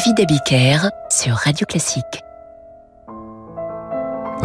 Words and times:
David 0.00 0.20
Abiker 0.20 0.90
sur 1.10 1.34
Radio 1.34 1.66
Classique. 1.66 2.24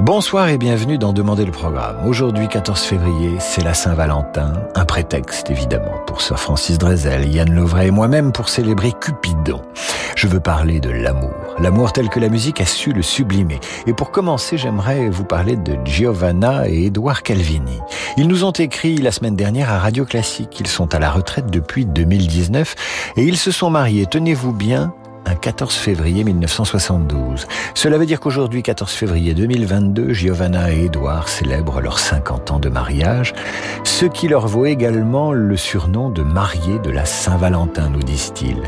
Bonsoir 0.01 0.49
et 0.49 0.57
bienvenue 0.57 0.97
dans 0.97 1.13
Demander 1.13 1.45
le 1.45 1.53
programme. 1.53 2.05
Aujourd'hui, 2.05 2.49
14 2.49 2.81
février, 2.81 3.37
c'est 3.39 3.63
la 3.63 3.73
Saint-Valentin. 3.73 4.51
Un 4.75 4.83
prétexte, 4.83 5.49
évidemment, 5.49 5.93
pour 6.07 6.19
Sir 6.19 6.37
Francis 6.37 6.77
Drezel, 6.77 7.33
Yann 7.33 7.53
Lovray 7.53 7.87
et 7.87 7.91
moi-même 7.91 8.33
pour 8.33 8.49
célébrer 8.49 8.91
Cupidon. 8.99 9.61
Je 10.17 10.27
veux 10.27 10.41
parler 10.41 10.81
de 10.81 10.89
l'amour. 10.89 11.33
L'amour 11.57 11.93
tel 11.93 12.09
que 12.09 12.19
la 12.19 12.27
musique 12.27 12.59
a 12.59 12.65
su 12.65 12.91
le 12.91 13.01
sublimer. 13.01 13.61
Et 13.87 13.93
pour 13.93 14.11
commencer, 14.11 14.57
j'aimerais 14.57 15.07
vous 15.07 15.23
parler 15.23 15.55
de 15.55 15.77
Giovanna 15.85 16.67
et 16.67 16.87
Edouard 16.87 17.23
Calvini. 17.23 17.79
Ils 18.17 18.27
nous 18.27 18.43
ont 18.43 18.51
écrit 18.51 18.97
la 18.97 19.13
semaine 19.13 19.37
dernière 19.37 19.71
à 19.71 19.79
Radio 19.79 20.03
Classique. 20.03 20.57
Ils 20.59 20.67
sont 20.67 20.93
à 20.93 20.99
la 20.99 21.11
retraite 21.11 21.49
depuis 21.49 21.85
2019 21.85 22.75
et 23.15 23.23
ils 23.23 23.37
se 23.37 23.51
sont 23.51 23.69
mariés, 23.69 24.05
tenez-vous 24.05 24.51
bien, 24.51 24.93
14 25.39 25.73
février 25.75 26.23
1972. 26.23 27.47
Cela 27.73 27.97
veut 27.97 28.05
dire 28.05 28.19
qu'aujourd'hui, 28.19 28.63
14 28.63 28.91
février 28.91 29.33
2022, 29.33 30.13
Giovanna 30.13 30.71
et 30.71 30.85
Edouard 30.85 31.27
célèbrent 31.27 31.81
leurs 31.81 31.99
50 31.99 32.51
ans 32.51 32.59
de 32.59 32.69
mariage, 32.69 33.33
ce 33.83 34.05
qui 34.05 34.27
leur 34.27 34.47
vaut 34.47 34.65
également 34.65 35.31
le 35.31 35.57
surnom 35.57 36.09
de 36.09 36.21
mariés 36.21 36.79
de 36.79 36.89
la 36.89 37.05
Saint-Valentin, 37.05 37.89
nous 37.89 38.03
disent-ils. 38.03 38.61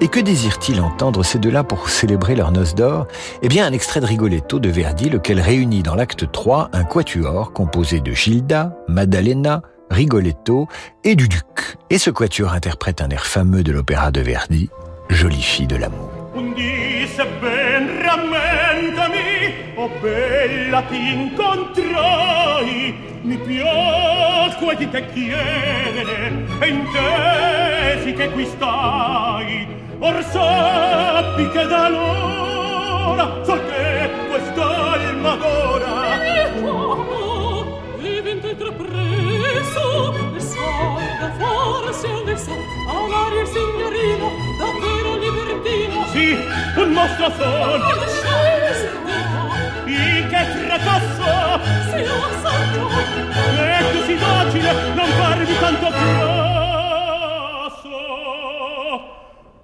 Et 0.00 0.08
que 0.08 0.20
désirent-ils 0.20 0.80
entendre 0.80 1.22
ces 1.22 1.38
deux-là 1.38 1.64
pour 1.64 1.88
célébrer 1.88 2.34
leur 2.34 2.52
noces 2.52 2.74
d'or? 2.74 3.06
Eh 3.42 3.48
bien, 3.48 3.66
un 3.66 3.72
extrait 3.72 4.00
de 4.00 4.06
Rigoletto 4.06 4.58
de 4.58 4.68
Verdi, 4.68 5.10
lequel 5.10 5.40
réunit 5.40 5.82
dans 5.82 5.94
l'acte 5.94 6.30
3 6.30 6.70
un 6.72 6.84
quatuor 6.84 7.52
composé 7.52 8.00
de 8.00 8.12
Gilda, 8.12 8.76
Maddalena, 8.88 9.62
Rigoletto 9.90 10.68
et 11.04 11.16
du 11.16 11.28
Duc. 11.28 11.76
Et 11.90 11.98
ce 11.98 12.10
quatuor 12.10 12.52
interprète 12.52 13.00
un 13.00 13.08
air 13.08 13.26
fameux 13.26 13.62
de 13.62 13.72
l'opéra 13.72 14.10
de 14.10 14.20
Verdi, 14.20 14.70
jolie 15.10 15.42
fille 15.42 15.66
de 15.66 15.76
l'amour. 15.76 16.08
Ben 17.40 18.02
rammentami, 18.02 19.54
oh 19.76 19.90
bella 20.00 20.82
ti 20.88 20.96
incontrai, 21.12 22.94
mi 23.22 23.36
piacque 23.36 24.76
di 24.76 24.88
te 24.88 25.04
chiedere, 25.12 26.46
e 26.60 26.68
intesi 26.68 28.12
che 28.14 28.30
qui 28.30 28.46
stai, 28.46 29.66
or 29.98 30.22
sappi 30.30 31.48
che 31.50 31.66
da 31.66 31.88
l'ora, 31.88 33.40
che 33.44 33.89
vostro 47.00 47.32
sol. 47.38 47.80
In 49.86 50.28
che 50.28 50.42
tracasso 50.66 51.28
se 51.90 52.00
lo 52.06 52.20
so 52.42 52.52
e 53.56 53.78
così 53.92 54.14
docile 54.16 54.70
non 54.94 55.08
farvi 55.18 55.54
tanto 55.58 55.88
grasso 55.88 56.78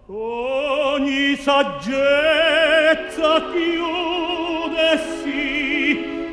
ogni 0.07 1.37
saggezza 1.37 3.31
Chiude 3.53 4.99
chiudessi 5.05 5.75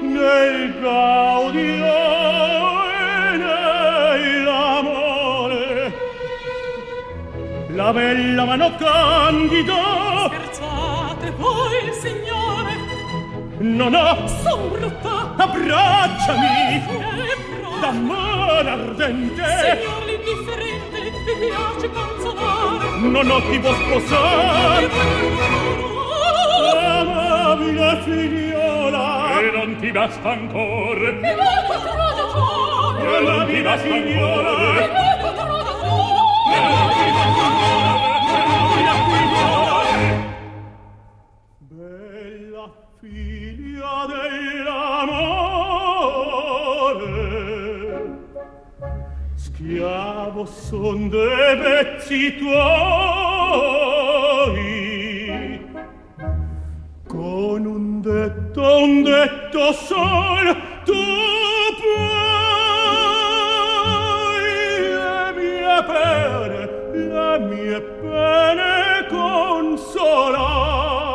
nel 0.01 0.57
gaudio 0.79 1.91
la 7.75 7.91
bella 7.91 8.45
mano 8.45 8.75
candida 8.77 10.12
oh 11.43 11.69
il 11.83 11.91
Signore. 11.93 12.73
Non 13.59 13.93
Son 14.43 14.69
brutta! 14.69 15.33
abbracciami. 15.37 16.83
Da 17.81 17.91
mano 17.91 18.69
ardente. 18.69 19.43
Signor 19.43 20.03
l'indifferente 20.05 21.11
ti 21.25 21.33
piace 21.39 21.89
consolare 21.91 22.53
non 22.99 23.29
ho 23.29 23.41
ti 23.49 23.59
può 23.59 23.73
sposare. 23.73 24.89
Amabile 26.99 28.01
figliola. 28.03 29.39
E 29.39 29.51
non 29.51 29.75
ti 29.79 29.91
basta 29.91 30.29
ancora. 30.29 31.09
E 31.09 31.11
non 31.11 31.21
ti 31.21 31.31
basta 31.67 31.91
ancora 31.91 32.73
e 33.03 33.21
non 33.21 33.45
ti 33.47 33.61
basta 33.61 33.93
ancora. 33.93 35.02
Figlia 43.03 44.07
dell'amore. 44.07 44.63
Schiavo 49.35 50.45
son 50.45 51.09
dei 51.09 51.57
pezzi 51.57 52.37
tuoi. 52.37 52.61
Con 57.05 57.65
un 57.65 57.99
detto 57.99 58.83
un 58.83 59.03
detto 59.03 59.73
sol 59.73 60.55
tu 60.85 60.93
puoi. 61.81 62.05
Le 64.95 65.33
mie 65.35 65.83
pene 65.91 66.61
le 66.93 67.39
mie 67.49 67.81
pene 67.81 69.05
consolar 69.09 71.12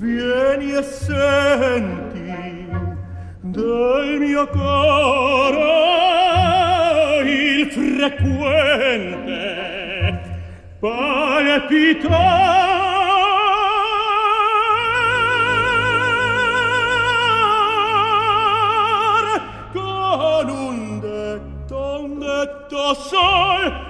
vieni 0.00 0.72
e 0.72 0.82
senti 0.82 2.68
del 3.40 4.16
mio 4.18 4.48
coro 4.48 5.60
il 7.22 7.70
frequente 7.70 8.78
palpitare 10.80 12.08
con 19.74 20.48
un 20.48 21.00
detto, 21.00 22.00
un 22.04 22.18
detto 22.18 22.94
sol 22.94 23.89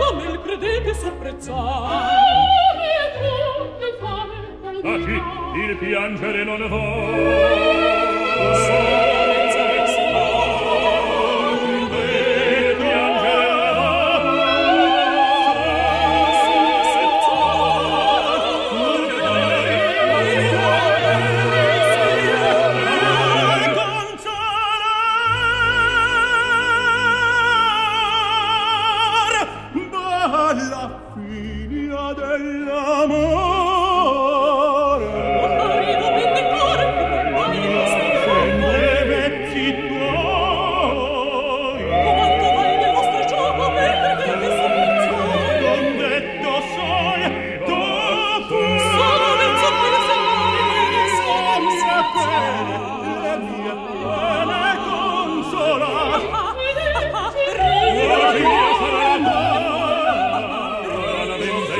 come 0.00 0.22
il 0.30 0.40
credete 0.40 0.94
s'apprezzar 0.94 2.08
taci 4.80 5.14
ah, 5.14 5.56
il 5.56 5.76
piangere 5.76 6.44
non 6.44 6.68
vo 6.68 7.70
Vieni, 61.40 61.70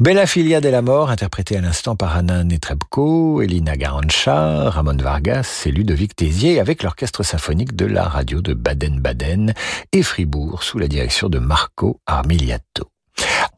Bella 0.00 0.26
Filia 0.26 0.62
de 0.62 0.70
la 0.70 0.80
Mort, 0.80 1.10
interprétée 1.10 1.58
à 1.58 1.60
l'instant 1.60 1.94
par 1.94 2.16
Anna 2.16 2.42
Netrebko, 2.42 3.42
Elina 3.42 3.76
Garancha, 3.76 4.70
Ramon 4.70 4.96
Vargas 4.96 5.64
et 5.66 5.70
Ludovic 5.70 6.16
Tézier 6.16 6.58
avec 6.58 6.82
l'orchestre 6.82 7.22
symphonique 7.22 7.76
de 7.76 7.84
la 7.84 8.04
radio 8.04 8.40
de 8.40 8.54
Baden-Baden 8.54 9.52
et 9.92 10.02
Fribourg 10.02 10.62
sous 10.62 10.78
la 10.78 10.88
direction 10.88 11.28
de 11.28 11.38
Marco 11.38 12.00
Armiliato. 12.06 12.88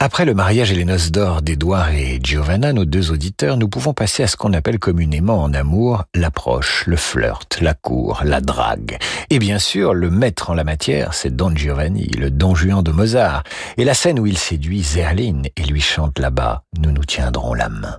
Après 0.04 0.24
le 0.24 0.34
mariage 0.34 0.72
et 0.72 0.74
les 0.74 0.84
noces 0.84 1.12
d'or 1.12 1.42
d'Edouard 1.42 1.90
et 1.90 2.18
Giovanna, 2.20 2.72
nos 2.72 2.84
deux 2.84 3.12
auditeurs, 3.12 3.56
nous 3.56 3.68
pouvons 3.68 3.94
passer 3.94 4.24
à 4.24 4.26
ce 4.26 4.36
qu'on 4.36 4.52
appelle 4.52 4.80
communément 4.80 5.40
en 5.40 5.54
amour 5.54 6.02
l'approche, 6.12 6.82
le 6.88 6.96
flirt, 6.96 7.60
la 7.60 7.74
cour, 7.74 8.20
la 8.24 8.40
drague. 8.40 8.98
Et 9.30 9.38
bien 9.38 9.60
sûr, 9.60 9.94
le 9.94 10.10
maître 10.10 10.50
en 10.50 10.54
la 10.54 10.64
matière, 10.64 11.14
c'est 11.14 11.36
Don 11.36 11.54
Giovanni, 11.54 12.08
le 12.18 12.32
Don 12.32 12.56
Juan 12.56 12.82
de 12.82 12.90
Mozart. 12.90 13.44
Et 13.76 13.84
la 13.84 13.94
scène 13.94 14.18
où 14.18 14.26
il 14.26 14.38
séduit 14.38 14.82
Zerline 14.82 15.46
et 15.56 15.62
lui 15.62 15.80
chante 15.80 16.18
là-bas, 16.18 16.64
nous 16.80 16.90
nous 16.90 17.04
tiendrons 17.04 17.54
la 17.54 17.68
main. 17.68 17.98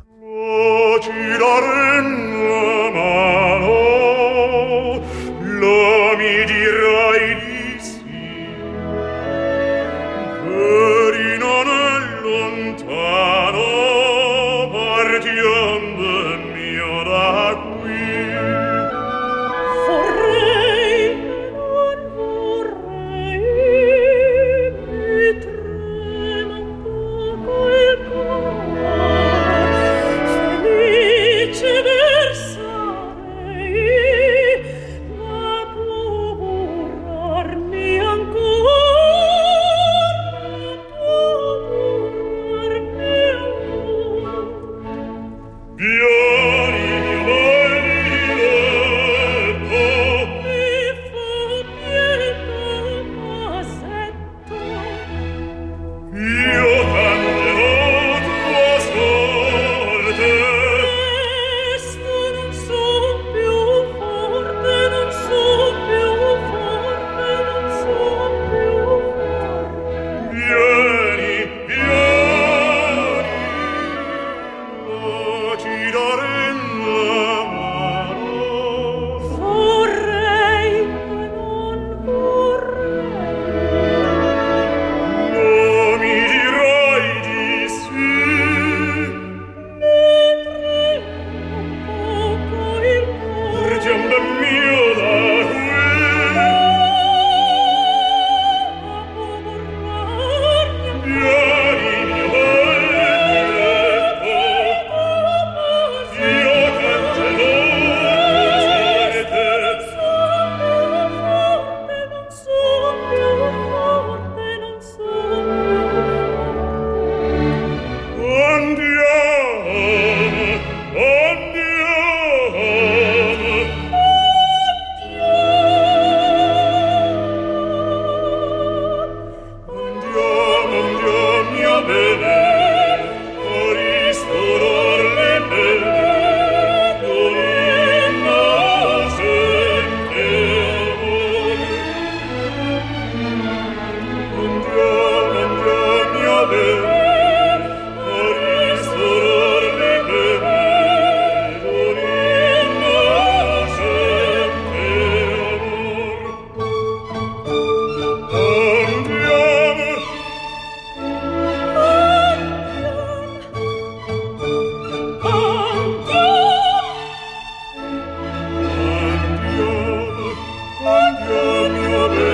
Come 171.26 171.76
your 171.78 172.33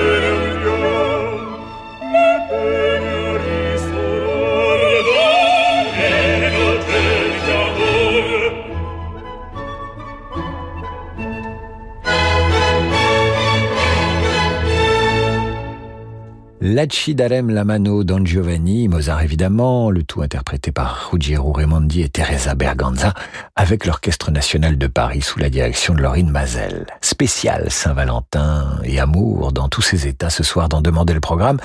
Lacidarem 16.80 17.50
la 17.50 17.64
mano 17.64 18.04
Don 18.04 18.24
Giovanni, 18.24 18.88
Mozart 18.88 19.20
évidemment, 19.20 19.90
le 19.90 20.02
tout 20.02 20.22
interprété 20.22 20.72
par 20.72 21.10
Ruggiero 21.10 21.52
Raimondi 21.52 22.00
et 22.00 22.08
Teresa 22.08 22.54
Berganza, 22.54 23.12
avec 23.54 23.84
l'Orchestre 23.84 24.30
National 24.30 24.78
de 24.78 24.86
Paris 24.86 25.20
sous 25.20 25.38
la 25.38 25.50
direction 25.50 25.92
de 25.92 26.00
Laurine 26.00 26.30
Mazel. 26.30 26.86
Spécial 27.02 27.70
Saint-Valentin 27.70 28.78
et 28.82 28.98
amour 28.98 29.52
dans 29.52 29.68
tous 29.68 29.82
ses 29.82 30.06
états 30.06 30.30
ce 30.30 30.42
soir 30.42 30.70
d'en 30.70 30.80
demander 30.80 31.12
le 31.12 31.20
programme. 31.20 31.58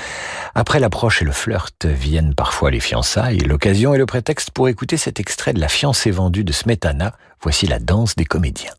Après 0.53 0.81
l'approche 0.81 1.21
et 1.21 1.25
le 1.25 1.31
flirt 1.31 1.85
viennent 1.85 2.35
parfois 2.35 2.69
les 2.69 2.81
fiançailles, 2.81 3.37
l'occasion 3.37 3.93
et 3.93 3.97
le 3.97 4.05
prétexte 4.05 4.51
pour 4.51 4.67
écouter 4.67 4.97
cet 4.97 5.21
extrait 5.21 5.53
de 5.53 5.61
La 5.61 5.69
fiancée 5.69 6.11
vendue 6.11 6.43
de 6.43 6.51
Smetana. 6.51 7.13
Voici 7.41 7.67
la 7.67 7.79
danse 7.79 8.17
des 8.17 8.25
comédiens. 8.25 8.73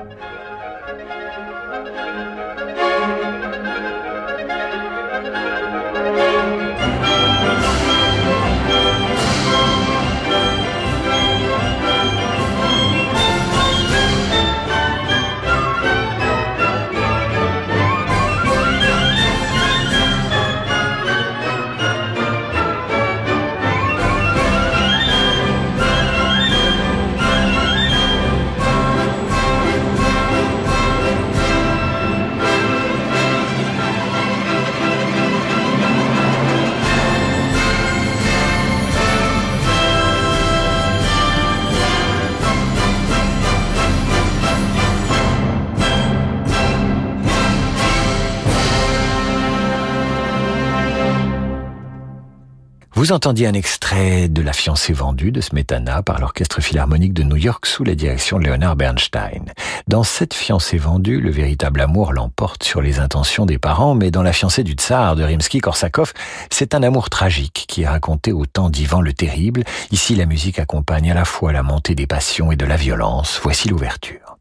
Thank 0.00 0.14
you. 2.38 2.49
Vous 53.00 53.12
entendiez 53.12 53.46
un 53.46 53.54
extrait 53.54 54.28
de 54.28 54.42
La 54.42 54.52
fiancée 54.52 54.92
vendue 54.92 55.32
de 55.32 55.40
Smetana 55.40 56.02
par 56.02 56.20
l'Orchestre 56.20 56.60
Philharmonique 56.60 57.14
de 57.14 57.22
New 57.22 57.36
York 57.36 57.64
sous 57.64 57.82
la 57.82 57.94
direction 57.94 58.38
de 58.38 58.44
Leonard 58.44 58.76
Bernstein. 58.76 59.46
Dans 59.88 60.02
cette 60.02 60.34
fiancée 60.34 60.76
vendue, 60.76 61.18
le 61.18 61.30
véritable 61.30 61.80
amour 61.80 62.12
l'emporte 62.12 62.62
sur 62.62 62.82
les 62.82 62.98
intentions 62.98 63.46
des 63.46 63.56
parents, 63.56 63.94
mais 63.94 64.10
dans 64.10 64.22
La 64.22 64.34
fiancée 64.34 64.64
du 64.64 64.72
tsar 64.72 65.16
de 65.16 65.24
Rimsky-Korsakov, 65.24 66.12
c'est 66.50 66.74
un 66.74 66.82
amour 66.82 67.08
tragique 67.08 67.64
qui 67.68 67.84
est 67.84 67.88
raconté 67.88 68.32
au 68.32 68.44
temps 68.44 68.68
d'Ivan 68.68 69.00
le 69.00 69.14
Terrible. 69.14 69.64
Ici, 69.92 70.14
la 70.14 70.26
musique 70.26 70.58
accompagne 70.58 71.10
à 71.10 71.14
la 71.14 71.24
fois 71.24 71.54
la 71.54 71.62
montée 71.62 71.94
des 71.94 72.06
passions 72.06 72.52
et 72.52 72.56
de 72.56 72.66
la 72.66 72.76
violence. 72.76 73.40
Voici 73.42 73.70
l'ouverture. 73.70 74.36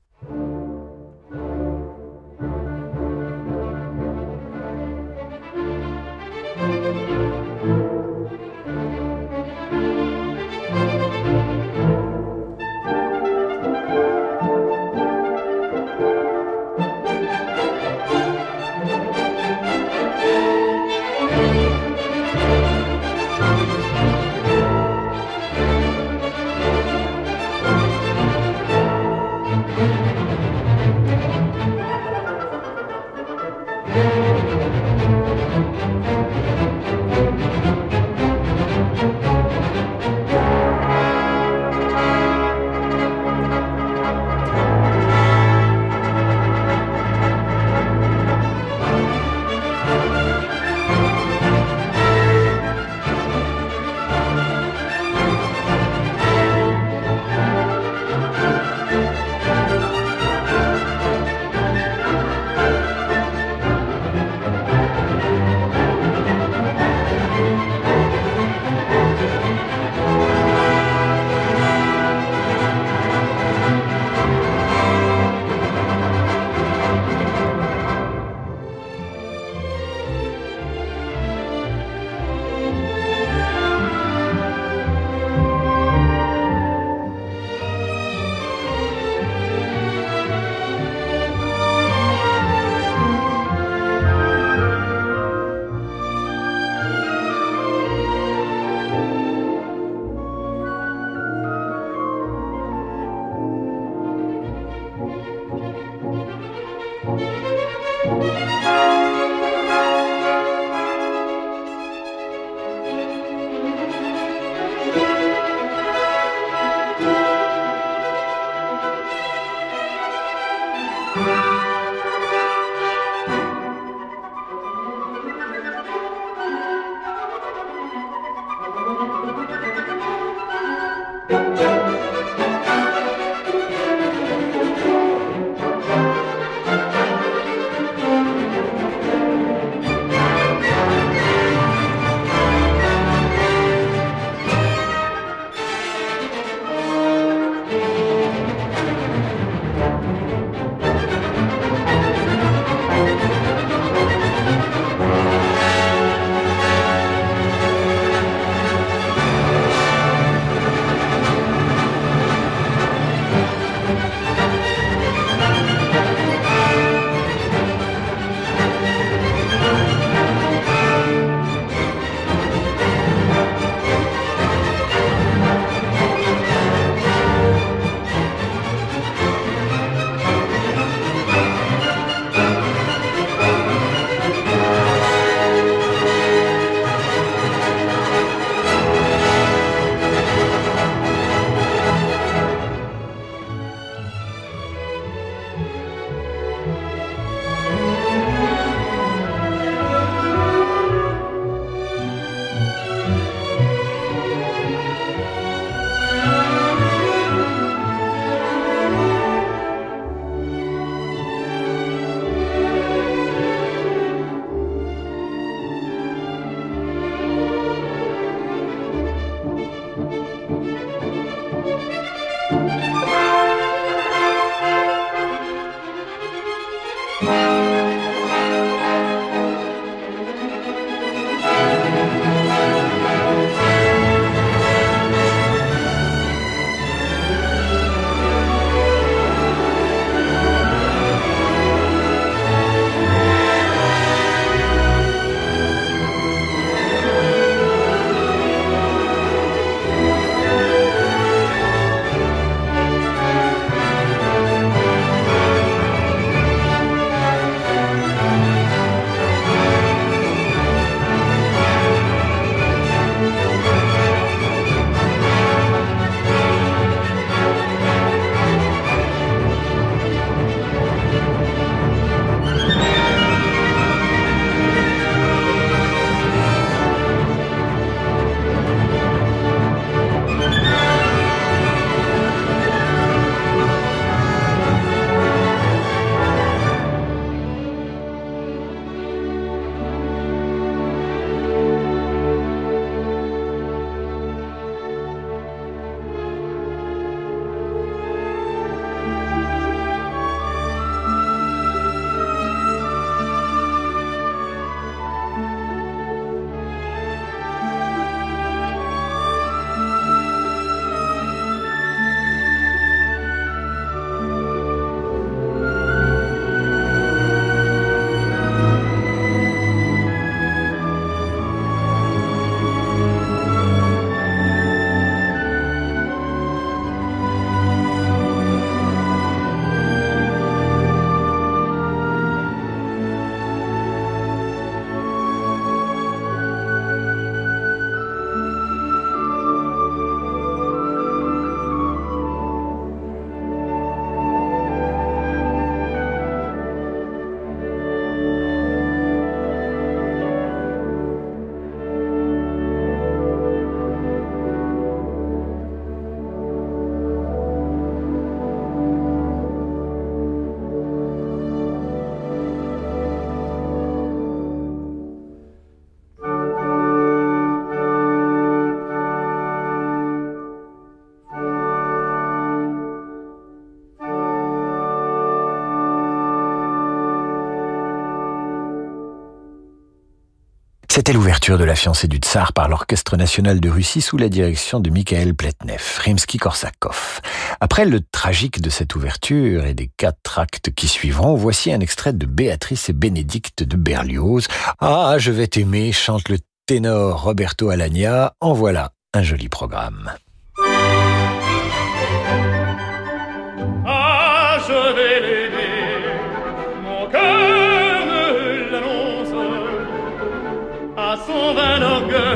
C'était 381.00 381.14
l'ouverture 381.14 381.58
de 381.58 381.64
la 381.64 381.76
fiancée 381.76 382.10
du 382.10 382.18
Tsar 382.18 382.52
par 382.52 382.68
l'Orchestre 382.68 383.16
national 383.16 383.62
de 383.62 383.70
Russie 383.70 384.02
sous 384.02 384.18
la 384.18 384.28
direction 384.28 384.82
de 384.82 384.90
Mikhail 384.90 385.32
Pletnev, 385.32 385.82
Rimsky-Korsakov. 386.04 387.22
Après 387.62 387.86
le 387.86 388.02
tragique 388.02 388.60
de 388.60 388.70
cette 388.70 388.96
ouverture 388.96 389.64
et 389.64 389.74
des 389.74 389.90
quatre 389.96 390.40
actes 390.40 390.72
qui 390.76 390.90
suivront, 390.90 391.36
voici 391.36 391.72
un 391.72 391.80
extrait 391.80 392.12
de 392.12 392.26
Béatrice 392.26 392.90
et 392.90 392.94
Bénédicte 392.94 393.64
de 393.64 393.78
Berlioz. 393.78 394.48
Ah, 394.82 395.16
je 395.20 395.32
vais 395.32 395.48
t'aimer, 395.48 395.94
chante 395.94 396.28
le 396.28 396.38
ténor 396.66 397.24
Roberto 397.24 397.70
Alagna. 397.70 398.34
En 398.42 398.52
voilà 398.52 398.92
un 399.14 399.24
joli 399.24 399.48
programme. 399.48 400.12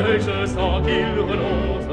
Je 0.02 0.46
sens 0.46 0.82
qu'il 0.84 1.20
renonce. 1.20 1.92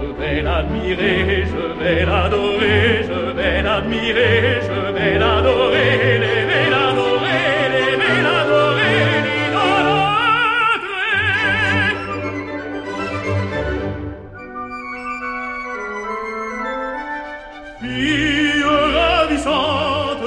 Je 0.00 0.06
vais 0.20 0.42
l'admirer, 0.42 1.44
je 1.52 1.64
vais 1.82 2.04
l'adorer, 2.04 3.02
je 3.08 3.20
vais 3.36 3.62
l'admirer, 3.62 4.60
je 4.62 4.92
vais 4.92 5.18
l'adorer, 5.18 6.18
l'aimer, 6.22 6.70
l'adorer, 6.70 7.68
l'aimer, 7.74 8.18
l'adorer, 8.26 8.98
l'idolâtrer. 9.26 10.04
Fille 17.80 18.64
ravissante, 18.96 20.26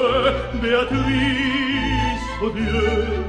Béatrice, 0.62 2.26
oh 2.42 2.50
Dieu, 2.50 3.27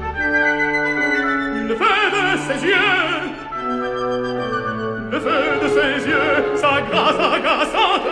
yeux. 2.64 3.20
Le 5.10 5.20
feu 5.20 5.42
de 5.62 5.68
ses 5.68 6.08
yeux 6.08 6.56
Sa 6.56 6.80
grâce 6.90 7.20
agaçante. 7.34 8.06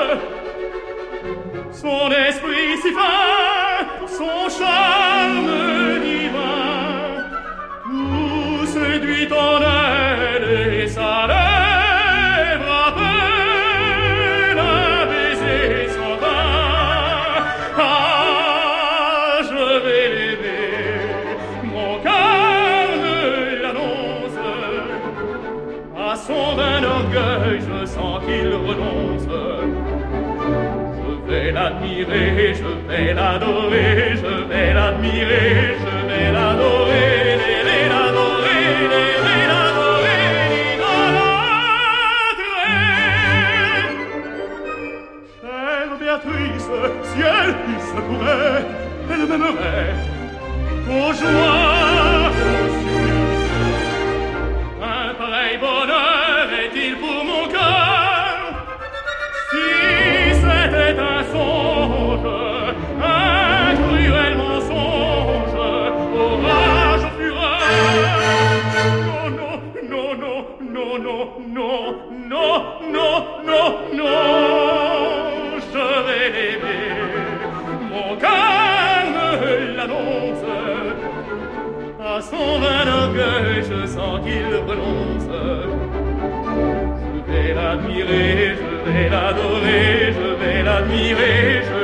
Son 1.72 2.10
esprit 2.10 2.76
si 2.82 2.92
fin 2.92 4.06
Son 4.06 4.48
charme 4.58 5.07
Je 32.10 32.88
vais 32.88 33.12
l'adorer 33.14 34.16
Je 34.16 34.48
vais 34.48 34.72
l'admirer 34.72 35.76
Je 35.78 36.08
vais 36.08 36.32
l'adorer 36.32 37.36
L'aimer, 37.36 37.88
l'adorer 37.90 38.88
l'adorer 39.48 40.08
Chère 45.68 46.98
si 47.04 47.20
elle 47.20 47.54
y 47.68 47.80
secourait, 47.80 48.64
elle 49.10 49.26
m'aimerait. 49.26 49.94
Aux 50.88 51.12
l'adorer, 89.28 90.14
je 90.18 90.28
vais 90.40 90.62
l'admirer, 90.62 91.62
je 91.68 91.77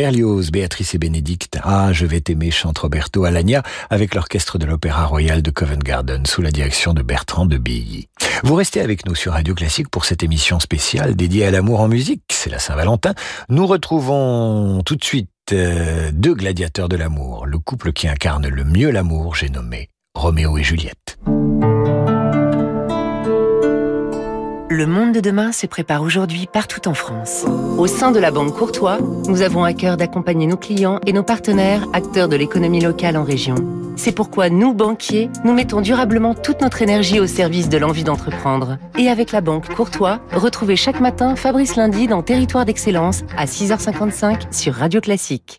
Berlioz, 0.00 0.50
Béatrice 0.50 0.94
et 0.94 0.98
Bénédicte, 0.98 1.58
Ah, 1.62 1.92
je 1.92 2.06
vais 2.06 2.22
t'aimer, 2.22 2.50
chante 2.50 2.78
Roberto 2.78 3.26
Alagna, 3.26 3.62
avec 3.90 4.14
l'orchestre 4.14 4.56
de 4.56 4.64
l'Opéra 4.64 5.04
Royal 5.04 5.42
de 5.42 5.50
Covent 5.50 5.76
Garden, 5.84 6.24
sous 6.24 6.40
la 6.40 6.50
direction 6.50 6.94
de 6.94 7.02
Bertrand 7.02 7.44
de 7.44 7.58
Billy. 7.58 8.08
Vous 8.42 8.54
restez 8.54 8.80
avec 8.80 9.04
nous 9.04 9.14
sur 9.14 9.34
Radio 9.34 9.54
Classique 9.54 9.90
pour 9.90 10.06
cette 10.06 10.22
émission 10.22 10.58
spéciale 10.58 11.16
dédiée 11.16 11.44
à 11.44 11.50
l'amour 11.50 11.80
en 11.80 11.88
musique, 11.88 12.22
c'est 12.30 12.48
la 12.48 12.58
Saint-Valentin. 12.58 13.12
Nous 13.50 13.66
retrouvons 13.66 14.80
tout 14.86 14.96
de 14.96 15.04
suite 15.04 15.28
euh, 15.52 16.10
deux 16.14 16.34
gladiateurs 16.34 16.88
de 16.88 16.96
l'amour, 16.96 17.44
le 17.44 17.58
couple 17.58 17.92
qui 17.92 18.08
incarne 18.08 18.48
le 18.48 18.64
mieux 18.64 18.90
l'amour, 18.90 19.34
j'ai 19.34 19.50
nommé 19.50 19.90
Roméo 20.14 20.56
et 20.56 20.62
Juliette. 20.62 21.18
Le 24.80 24.86
monde 24.86 25.12
de 25.12 25.20
demain 25.20 25.52
se 25.52 25.66
prépare 25.66 26.00
aujourd'hui 26.00 26.48
partout 26.50 26.88
en 26.88 26.94
France. 26.94 27.44
Au 27.76 27.86
sein 27.86 28.12
de 28.12 28.18
la 28.18 28.30
Banque 28.30 28.56
Courtois, 28.56 28.96
nous 29.28 29.42
avons 29.42 29.62
à 29.62 29.74
cœur 29.74 29.98
d'accompagner 29.98 30.46
nos 30.46 30.56
clients 30.56 31.00
et 31.06 31.12
nos 31.12 31.22
partenaires, 31.22 31.86
acteurs 31.92 32.30
de 32.30 32.36
l'économie 32.36 32.80
locale 32.80 33.18
en 33.18 33.22
région. 33.22 33.56
C'est 33.96 34.12
pourquoi 34.12 34.48
nous, 34.48 34.72
banquiers, 34.72 35.28
nous 35.44 35.52
mettons 35.52 35.82
durablement 35.82 36.34
toute 36.34 36.62
notre 36.62 36.80
énergie 36.80 37.20
au 37.20 37.26
service 37.26 37.68
de 37.68 37.76
l'envie 37.76 38.04
d'entreprendre. 38.04 38.78
Et 38.98 39.10
avec 39.10 39.32
la 39.32 39.42
Banque 39.42 39.68
Courtois, 39.68 40.18
retrouvez 40.32 40.76
chaque 40.76 41.00
matin 41.00 41.36
Fabrice 41.36 41.76
Lundi 41.76 42.06
dans 42.06 42.22
Territoire 42.22 42.64
d'Excellence 42.64 43.20
à 43.36 43.44
6h55 43.44 44.50
sur 44.50 44.72
Radio 44.72 45.02
Classique. 45.02 45.58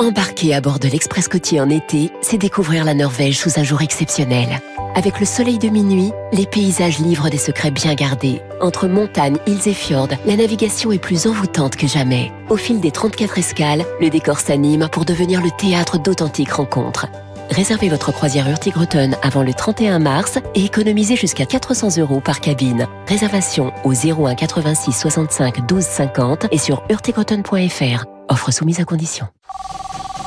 Embarquer 0.00 0.54
à 0.54 0.62
bord 0.62 0.78
de 0.78 0.88
l'Express 0.88 1.28
côtier 1.28 1.60
en 1.60 1.68
été, 1.68 2.10
c'est 2.22 2.38
découvrir 2.38 2.86
la 2.86 2.94
Norvège 2.94 3.36
sous 3.36 3.60
un 3.60 3.62
jour 3.62 3.82
exceptionnel. 3.82 4.48
Avec 4.94 5.20
le 5.20 5.26
soleil 5.26 5.58
de 5.58 5.68
minuit, 5.68 6.10
les 6.32 6.46
paysages 6.46 7.00
livrent 7.00 7.28
des 7.28 7.36
secrets 7.36 7.70
bien 7.70 7.92
gardés. 7.92 8.40
Entre 8.62 8.88
montagnes, 8.88 9.36
îles 9.46 9.68
et 9.68 9.74
fjords, 9.74 10.08
la 10.24 10.36
navigation 10.36 10.90
est 10.90 10.98
plus 10.98 11.26
envoûtante 11.26 11.76
que 11.76 11.86
jamais. 11.86 12.32
Au 12.48 12.56
fil 12.56 12.80
des 12.80 12.92
34 12.92 13.36
escales, 13.36 13.84
le 14.00 14.08
décor 14.08 14.40
s'anime 14.40 14.88
pour 14.90 15.04
devenir 15.04 15.42
le 15.42 15.50
théâtre 15.50 15.98
d'authentiques 15.98 16.52
rencontres. 16.52 17.06
Réservez 17.50 17.90
votre 17.90 18.10
croisière 18.10 18.48
Hurtigruten 18.48 19.18
avant 19.22 19.42
le 19.42 19.52
31 19.52 19.98
mars 19.98 20.38
et 20.54 20.64
économisez 20.64 21.16
jusqu'à 21.16 21.44
400 21.44 21.98
euros 21.98 22.20
par 22.20 22.40
cabine. 22.40 22.86
Réservation 23.06 23.70
au 23.84 23.92
01 23.92 24.34
86 24.34 24.92
65 24.92 25.66
12 25.66 25.84
50 25.84 26.46
et 26.52 26.58
sur 26.58 26.84
hurtigruten.fr. 26.88 28.06
Offre 28.30 28.50
soumise 28.50 28.80
à 28.80 28.84
condition. 28.84 29.26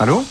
Allô 0.04 0.26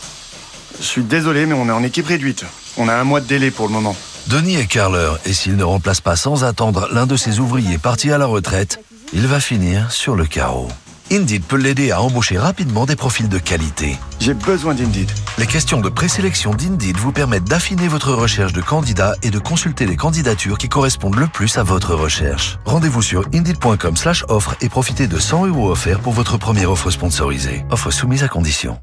Je 0.79 0.85
suis 0.85 1.01
désolé, 1.01 1.47
mais 1.47 1.55
on 1.55 1.67
est 1.67 1.71
en 1.71 1.81
équipe 1.81 2.05
réduite. 2.05 2.45
On 2.77 2.87
a 2.87 2.93
un 2.93 3.03
mois 3.03 3.21
de 3.21 3.25
délai 3.25 3.49
pour 3.49 3.65
le 3.65 3.73
moment. 3.73 3.95
Denis 4.27 4.57
est 4.57 4.67
carleur 4.67 5.17
et 5.25 5.33
s'il 5.33 5.55
ne 5.55 5.63
remplace 5.63 5.99
pas 5.99 6.15
sans 6.15 6.43
attendre 6.43 6.87
l'un 6.91 7.07
de 7.07 7.15
ses 7.15 7.39
ouvriers 7.39 7.79
parti 7.79 8.11
à 8.11 8.19
la 8.19 8.27
retraite, 8.27 8.79
il 9.13 9.25
va 9.25 9.39
finir 9.39 9.91
sur 9.91 10.15
le 10.15 10.27
carreau. 10.27 10.67
Indeed 11.11 11.43
peut 11.43 11.57
l'aider 11.57 11.89
à 11.89 12.03
embaucher 12.03 12.37
rapidement 12.37 12.85
des 12.85 12.95
profils 12.95 13.27
de 13.27 13.39
qualité. 13.39 13.97
J'ai 14.19 14.35
besoin 14.35 14.75
d'Indeed. 14.75 15.09
Les 15.39 15.47
questions 15.47 15.81
de 15.81 15.89
présélection 15.89 16.53
d'Indeed 16.53 16.97
vous 16.97 17.11
permettent 17.11 17.45
d'affiner 17.45 17.87
votre 17.87 18.13
recherche 18.13 18.53
de 18.53 18.61
candidats 18.61 19.15
et 19.23 19.31
de 19.31 19.39
consulter 19.39 19.87
les 19.87 19.95
candidatures 19.95 20.59
qui 20.59 20.69
correspondent 20.69 21.17
le 21.17 21.25
plus 21.25 21.57
à 21.57 21.63
votre 21.63 21.95
recherche. 21.95 22.59
Rendez-vous 22.65 23.01
sur 23.01 23.25
indeed.com 23.33 23.97
slash 23.97 24.23
offre 24.29 24.55
et 24.61 24.69
profitez 24.69 25.07
de 25.07 25.17
100 25.17 25.47
euros 25.47 25.71
offerts 25.71 25.99
pour 25.99 26.13
votre 26.13 26.37
première 26.37 26.69
offre 26.69 26.91
sponsorisée. 26.91 27.65
Offre 27.71 27.89
soumise 27.89 28.21
à 28.21 28.27
condition. 28.27 28.77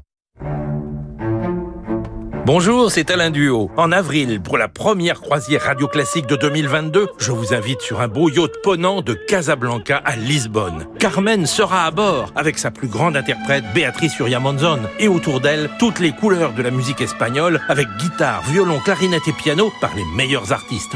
Bonjour, 2.43 2.89
c'est 2.89 3.11
Alain 3.11 3.29
Duo. 3.29 3.69
En 3.77 3.91
avril, 3.91 4.41
pour 4.41 4.57
la 4.57 4.67
première 4.67 5.21
croisière 5.21 5.61
radio 5.61 5.87
classique 5.87 6.25
de 6.25 6.35
2022, 6.35 7.09
je 7.19 7.31
vous 7.31 7.53
invite 7.53 7.81
sur 7.81 8.01
un 8.01 8.07
beau 8.07 8.29
yacht 8.29 8.51
ponant 8.63 9.01
de 9.01 9.13
Casablanca 9.13 10.01
à 10.03 10.15
Lisbonne. 10.15 10.87
Carmen 10.97 11.45
sera 11.45 11.85
à 11.85 11.91
bord 11.91 12.31
avec 12.35 12.57
sa 12.57 12.71
plus 12.71 12.87
grande 12.87 13.15
interprète 13.15 13.63
Béatrice 13.75 14.17
Uriamonzon 14.17 14.79
et 14.97 15.07
autour 15.07 15.39
d'elle 15.39 15.69
toutes 15.77 15.99
les 15.99 16.13
couleurs 16.13 16.53
de 16.53 16.63
la 16.63 16.71
musique 16.71 17.01
espagnole 17.01 17.61
avec 17.69 17.87
guitare, 17.99 18.41
violon, 18.49 18.79
clarinette 18.79 19.27
et 19.27 19.33
piano 19.33 19.71
par 19.79 19.91
les 19.95 20.05
meilleurs 20.15 20.51
artistes. 20.51 20.93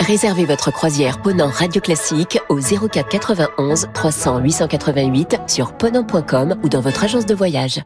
Réservez 0.00 0.44
votre 0.44 0.72
croisière 0.72 1.22
Ponant 1.22 1.50
Radio 1.50 1.80
Classique 1.80 2.40
au 2.48 2.58
04 2.58 3.08
91 3.08 3.90
300 3.94 4.38
888 4.40 5.42
sur 5.46 5.72
ponant.com 5.72 6.56
ou 6.64 6.68
dans 6.68 6.80
votre 6.80 7.04
agence 7.04 7.26
de 7.26 7.34
voyage. 7.34 7.80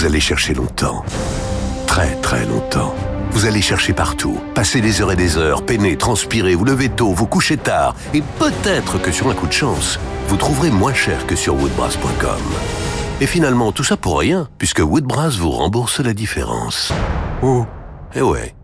Vous 0.00 0.06
allez 0.06 0.20
chercher 0.20 0.54
longtemps. 0.54 1.04
Très 1.86 2.14
très 2.22 2.46
longtemps. 2.46 2.94
Vous 3.32 3.44
allez 3.44 3.60
chercher 3.60 3.92
partout, 3.92 4.40
passer 4.54 4.80
des 4.80 5.02
heures 5.02 5.12
et 5.12 5.16
des 5.16 5.36
heures, 5.36 5.62
peiner, 5.62 5.98
transpirer, 5.98 6.54
vous 6.54 6.64
lever 6.64 6.88
tôt, 6.88 7.12
vous 7.12 7.26
coucher 7.26 7.58
tard, 7.58 7.94
et 8.14 8.22
peut-être 8.38 8.96
que 8.96 9.12
sur 9.12 9.28
un 9.28 9.34
coup 9.34 9.46
de 9.46 9.52
chance, 9.52 10.00
vous 10.28 10.38
trouverez 10.38 10.70
moins 10.70 10.94
cher 10.94 11.26
que 11.26 11.36
sur 11.36 11.54
woodbrass.com. 11.54 12.40
Et 13.20 13.26
finalement, 13.26 13.72
tout 13.72 13.84
ça 13.84 13.98
pour 13.98 14.18
rien, 14.20 14.48
puisque 14.56 14.78
Woodbrass 14.78 15.36
vous 15.36 15.50
rembourse 15.50 16.00
la 16.00 16.14
différence. 16.14 16.94
Oh, 17.42 17.66
eh 18.14 18.22
ouais. 18.22 18.54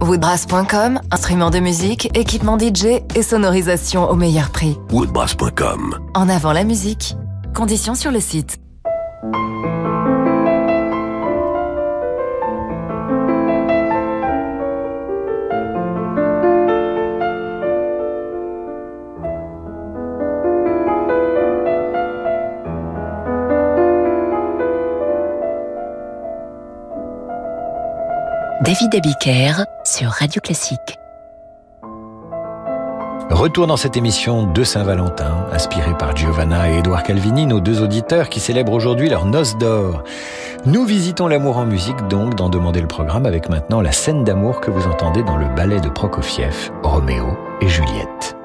Woodbrass.com, 0.00 1.00
instrument 1.10 1.50
de 1.50 1.58
musique, 1.58 2.16
équipement 2.16 2.56
DJ 2.56 3.02
et 3.16 3.24
sonorisation 3.24 4.08
au 4.08 4.14
meilleur 4.14 4.50
prix. 4.50 4.78
Woodbrass.com. 4.92 5.98
En 6.14 6.28
avant 6.28 6.52
la 6.52 6.62
musique. 6.62 7.16
Conditions 7.56 7.96
sur 7.96 8.12
le 8.12 8.20
site. 8.20 8.60
David 28.68 28.96
Abiker 28.96 29.64
sur 29.82 30.10
Radio 30.10 30.42
Classique. 30.42 30.98
Retour 33.30 33.66
dans 33.66 33.78
cette 33.78 33.96
émission 33.96 34.42
de 34.42 34.62
Saint-Valentin, 34.62 35.46
inspirée 35.52 35.96
par 35.98 36.14
Giovanna 36.14 36.70
et 36.70 36.80
Édouard 36.80 37.02
Calvini, 37.02 37.46
nos 37.46 37.60
deux 37.60 37.80
auditeurs 37.80 38.28
qui 38.28 38.40
célèbrent 38.40 38.74
aujourd'hui 38.74 39.08
leur 39.08 39.24
noce 39.24 39.56
d'or. 39.56 40.04
Nous 40.66 40.84
visitons 40.84 41.28
l'amour 41.28 41.56
en 41.56 41.64
musique 41.64 42.08
donc 42.08 42.34
dans 42.34 42.50
Demander 42.50 42.82
le 42.82 42.88
programme 42.88 43.24
avec 43.24 43.48
maintenant 43.48 43.80
la 43.80 43.92
scène 43.92 44.22
d'amour 44.22 44.60
que 44.60 44.70
vous 44.70 44.86
entendez 44.86 45.22
dans 45.22 45.38
le 45.38 45.48
ballet 45.56 45.80
de 45.80 45.88
Prokofiev, 45.88 46.70
Roméo 46.82 47.38
et 47.62 47.68
Juliette. 47.68 48.37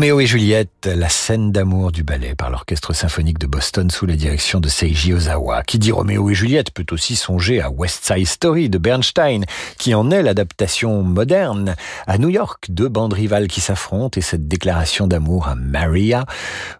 Roméo 0.00 0.18
et 0.18 0.24
Juliette, 0.24 0.86
la 0.86 1.10
scène 1.10 1.52
d'amour 1.52 1.92
du 1.92 2.02
ballet 2.02 2.34
par 2.34 2.48
l'Orchestre 2.48 2.94
symphonique 2.94 3.38
de 3.38 3.46
Boston 3.46 3.90
sous 3.90 4.06
la 4.06 4.16
direction 4.16 4.58
de 4.58 4.66
Seiji 4.66 5.12
Ozawa. 5.12 5.62
Qui 5.62 5.78
dit 5.78 5.92
Roméo 5.92 6.30
et 6.30 6.34
Juliette 6.34 6.70
peut 6.70 6.86
aussi 6.90 7.16
songer 7.16 7.60
à 7.60 7.68
West 7.68 8.06
Side 8.06 8.26
Story 8.26 8.70
de 8.70 8.78
Bernstein, 8.78 9.44
qui 9.76 9.92
en 9.94 10.10
est 10.10 10.22
l'adaptation 10.22 11.02
moderne. 11.02 11.76
À 12.06 12.16
New 12.16 12.30
York, 12.30 12.68
deux 12.70 12.88
bandes 12.88 13.12
rivales 13.12 13.46
qui 13.46 13.60
s'affrontent 13.60 14.18
et 14.18 14.22
cette 14.22 14.48
déclaration 14.48 15.06
d'amour 15.06 15.48
à 15.48 15.54
Maria. 15.54 16.24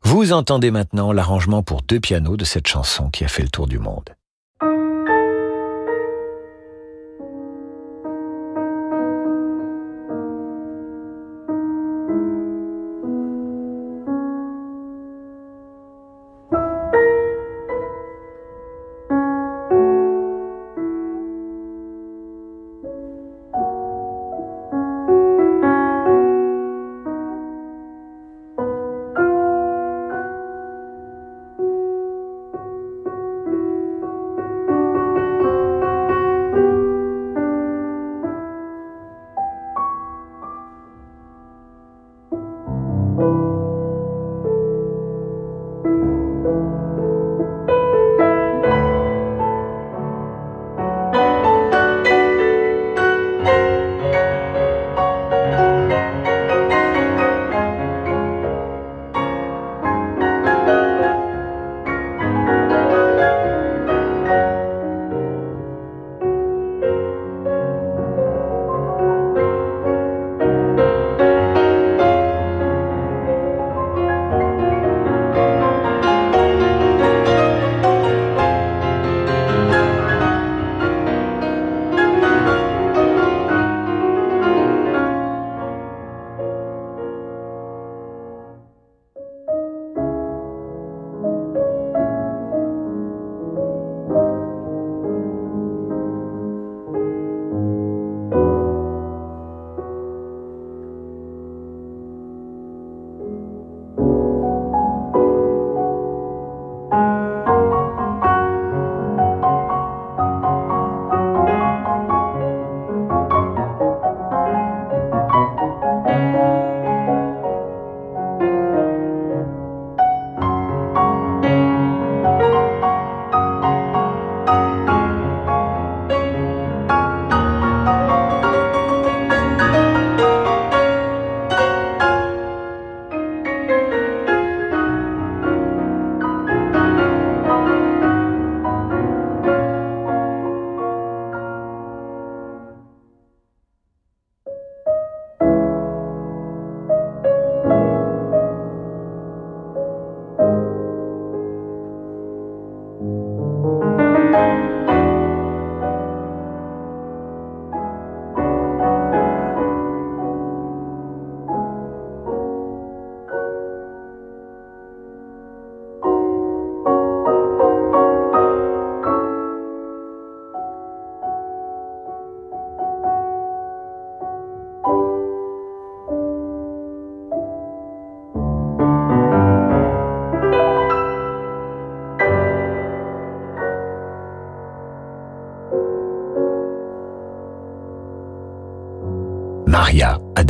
Vous 0.02 0.32
entendez 0.32 0.70
maintenant 0.70 1.12
l'arrangement 1.12 1.62
pour 1.62 1.82
deux 1.82 2.00
pianos 2.00 2.38
de 2.38 2.46
cette 2.46 2.68
chanson 2.68 3.10
qui 3.10 3.26
a 3.26 3.28
fait 3.28 3.42
le 3.42 3.50
tour 3.50 3.66
du 3.66 3.78
monde. 3.78 4.08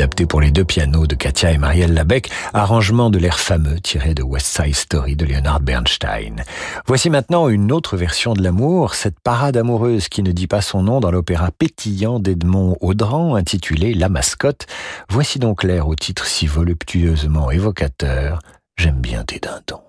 Adapté 0.01 0.24
pour 0.24 0.40
les 0.40 0.51
deux 0.51 0.64
pianos 0.64 1.07
de 1.07 1.14
Katia 1.14 1.53
et 1.53 1.59
Marielle 1.59 1.92
Labec, 1.92 2.30
arrangement 2.55 3.11
de 3.11 3.18
l'air 3.18 3.38
fameux 3.38 3.78
tiré 3.80 4.14
de 4.14 4.22
West 4.22 4.46
Side 4.46 4.74
Story 4.74 5.14
de 5.14 5.26
Leonard 5.26 5.61
Bernstein. 5.61 6.42
Voici 6.86 7.11
maintenant 7.11 7.51
une 7.51 7.70
autre 7.70 7.98
version 7.98 8.32
de 8.32 8.42
l'amour, 8.42 8.94
cette 8.94 9.20
parade 9.20 9.59
amoureuse 9.59 10.09
qui 10.09 10.22
ne 10.22 10.32
dit 10.32 10.46
pas 10.46 10.62
son 10.62 10.84
nom 10.84 11.01
dans 11.01 11.11
l'opéra 11.11 11.51
pétillant 11.51 12.18
d'Edmond 12.18 12.78
Audran 12.80 13.34
intitulé 13.34 13.92
La 13.92 14.09
mascotte. 14.09 14.66
Voici 15.11 15.38
donc 15.38 15.64
l'air 15.64 15.86
au 15.86 15.94
titre 15.94 16.24
si 16.24 16.46
voluptueusement 16.46 17.51
évocateur, 17.51 18.38
J'aime 18.80 19.03
bien 19.03 19.22
tes 19.24 19.38
dindons. 19.38 19.82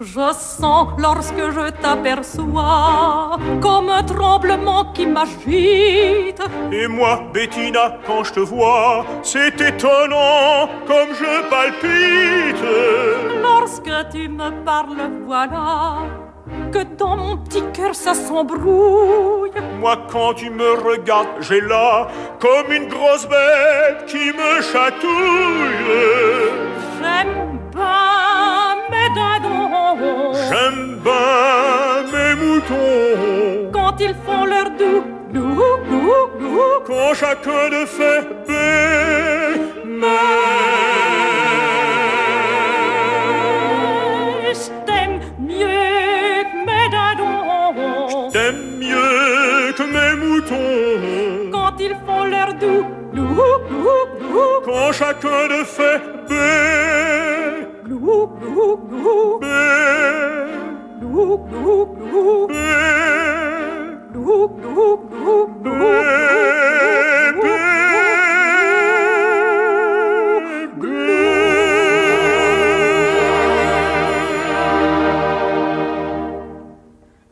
Je 0.00 0.32
sens 0.32 0.88
lorsque 0.98 1.36
je 1.36 1.70
t'aperçois 1.70 3.38
comme 3.60 3.88
un 3.88 4.02
tremblement 4.02 4.92
qui 4.92 5.06
m'agite. 5.06 6.42
Et 6.72 6.88
moi, 6.88 7.22
Bettina, 7.32 7.98
quand 8.04 8.24
je 8.24 8.32
te 8.32 8.40
vois, 8.40 9.06
c'est 9.22 9.60
étonnant 9.60 10.68
comme 10.88 11.14
je 11.14 11.48
palpite. 11.48 12.64
Lorsque 13.40 14.10
tu 14.10 14.28
me 14.28 14.50
parles, 14.64 15.10
voilà 15.26 15.98
que 16.72 16.82
dans 16.98 17.16
mon 17.16 17.36
petit 17.36 17.62
cœur 17.72 17.94
ça 17.94 18.14
s'embrouille. 18.14 19.52
Moi, 19.78 19.96
quand 20.10 20.34
tu 20.34 20.50
me 20.50 20.72
regardes, 20.72 21.40
j'ai 21.40 21.60
là 21.60 22.08
comme 22.40 22.72
une 22.72 22.88
grosse 22.88 23.28
bête 23.28 24.06
qui 24.08 24.32
me 24.32 24.60
chatouille. 24.60 25.84
J'aime 27.00 27.43
J'aime 30.48 31.00
bien 31.02 32.02
mes 32.12 32.34
moutons. 32.42 33.70
Quand 33.72 33.94
ils 34.00 34.14
font 34.26 34.44
leur 34.44 34.68
doux, 34.78 35.02
doux, 35.32 35.78
doux, 35.90 36.28
doux. 36.40 36.74
Quand 36.86 37.14
chacun 37.14 37.68
le 37.70 37.86
fait 37.86 38.22
bé, 38.46 38.68
mais 39.84 40.08
je 44.52 44.68
t'aime 44.86 45.20
mieux 45.38 46.44
que 46.50 46.56
mes 46.66 46.86
dindons. 46.94 48.30
T'aimes 48.30 48.66
mieux 48.78 49.72
que 49.78 49.84
mes 49.96 50.14
moutons. 50.22 51.50
Quand 51.52 51.74
ils 51.80 51.96
font 52.06 52.24
leur 52.24 52.50
doux, 52.54 52.84
doux, 53.14 53.36
doux, 53.70 54.04
doux. 54.20 54.54
Quand 54.66 54.92
chacun 54.92 55.42
le 55.48 55.64
fait 55.64 56.00
bé, 56.28 57.13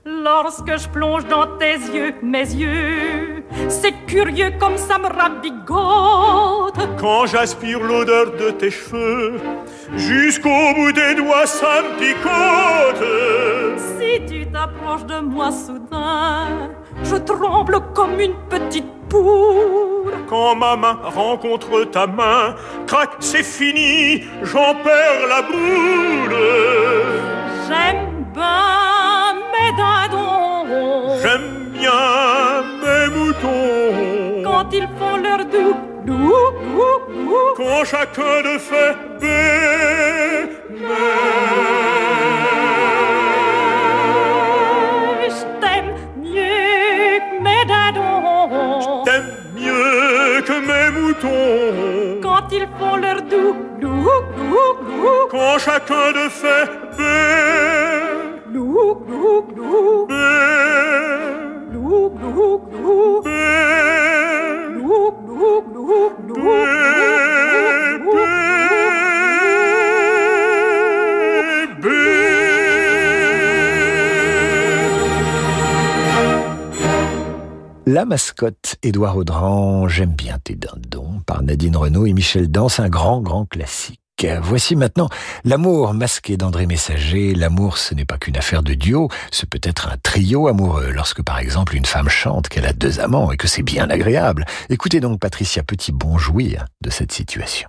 Lorsque 0.04 0.78
je 0.78 0.88
plonge 0.88 1.26
dans 1.26 1.46
tes 1.58 1.74
yeux, 1.74 2.14
mes 2.22 2.54
yeux, 2.54 3.31
c'est 3.68 3.92
curieux 4.06 4.52
comme 4.58 4.76
ça 4.76 4.98
me 4.98 5.08
rabigote. 5.08 6.78
Quand 6.98 7.26
j'aspire 7.26 7.80
l'odeur 7.80 8.32
de 8.32 8.50
tes 8.50 8.70
cheveux, 8.70 9.40
jusqu'au 9.96 10.74
bout 10.74 10.92
des 10.92 11.14
doigts 11.14 11.46
ça 11.46 11.82
me 11.82 11.98
picote. 11.98 13.78
Si 13.98 14.24
tu 14.26 14.46
t'approches 14.50 15.06
de 15.06 15.20
moi 15.20 15.50
soudain, 15.50 16.70
je 17.02 17.16
tremble 17.16 17.80
comme 17.94 18.20
une 18.20 18.34
petite 18.48 18.92
poule. 19.08 20.14
Quand 20.28 20.54
ma 20.54 20.76
main 20.76 20.98
rencontre 21.02 21.84
ta 21.84 22.06
main, 22.06 22.54
crac, 22.86 23.10
c'est 23.20 23.42
fini, 23.42 24.24
j'en 24.42 24.74
perds 24.82 25.26
la 25.28 25.42
boule. 25.42 26.36
J'aime 27.68 28.24
bien 28.32 29.34
mes 29.52 29.72
dindons. 29.76 30.21
Ils 34.72 34.88
font 34.98 35.16
leur 35.16 35.44
doux, 35.44 35.74
doux, 36.06 36.14
doux, 36.74 36.98
doux. 37.08 37.54
Quand 37.56 37.84
chacun 37.84 38.42
de 38.42 38.58
fait 38.58 38.96
bé, 39.20 40.52
Je 45.28 45.42
t'aime 45.60 45.92
mieux 46.16 47.18
que 47.26 47.42
mes 47.46 47.64
dindons. 47.72 49.04
T'aimes 49.04 49.32
mieux 49.54 50.40
que 50.48 50.56
mes 50.68 50.88
moutons. 50.98 52.20
Quand 52.22 52.46
ils 52.52 52.68
font 52.78 52.96
leur 52.96 53.22
doux, 53.22 53.54
doux, 53.80 54.20
doux, 54.36 54.72
doux. 54.86 55.28
Quand 55.30 55.58
chacun 55.58 56.12
de 56.18 56.28
fait 56.40 56.68
bé, 56.98 57.18
Glou, 58.50 58.94
glou, 59.06 59.42
glou. 59.54 60.06
bé, 60.06 60.14
Glou, 61.72 62.10
glou, 62.10 62.58
glou. 62.70 63.22
bé, 63.22 63.30
La 77.86 78.04
mascotte 78.04 78.76
Édouard 78.82 79.16
Audran, 79.16 79.88
J'aime 79.88 80.12
bien 80.12 80.38
tes 80.38 80.54
dindons, 80.54 81.20
par 81.26 81.42
Nadine 81.42 81.76
Renaud 81.76 82.06
et 82.06 82.12
Michel 82.12 82.50
Dance, 82.50 82.80
un 82.80 82.88
grand, 82.88 83.20
grand 83.20 83.44
classique. 83.44 84.01
Voici 84.42 84.76
maintenant 84.76 85.08
L'amour 85.44 85.94
masqué 85.94 86.36
d'André 86.36 86.66
Messager. 86.66 87.34
L'amour, 87.34 87.76
ce 87.78 87.94
n'est 87.94 88.04
pas 88.04 88.18
qu'une 88.18 88.36
affaire 88.36 88.62
de 88.62 88.74
duo, 88.74 89.08
ce 89.32 89.46
peut 89.46 89.60
être 89.62 89.88
un 89.88 89.96
trio 90.00 90.46
amoureux, 90.46 90.90
lorsque 90.92 91.22
par 91.22 91.38
exemple 91.38 91.74
une 91.74 91.84
femme 91.84 92.08
chante 92.08 92.48
qu'elle 92.48 92.66
a 92.66 92.72
deux 92.72 93.00
amants 93.00 93.32
et 93.32 93.36
que 93.36 93.48
c'est 93.48 93.62
bien 93.62 93.90
agréable. 93.90 94.44
Écoutez 94.70 95.00
donc 95.00 95.18
Patricia 95.18 95.62
Petit 95.64 95.90
bon 95.90 96.18
jouir 96.18 96.66
de 96.82 96.90
cette 96.90 97.10
situation. 97.12 97.68